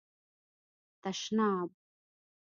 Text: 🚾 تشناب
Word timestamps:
🚾 0.03 0.03
تشناب 1.13 1.69